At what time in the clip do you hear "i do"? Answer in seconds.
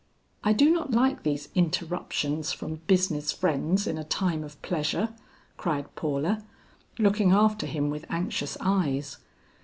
0.43-0.71